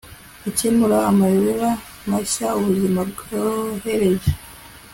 [0.43, 1.69] gukemura amayobera
[2.09, 4.31] mashya ubuzima bwohereje